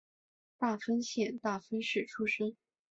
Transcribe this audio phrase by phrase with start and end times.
[0.57, 2.57] 大分县大分市出身。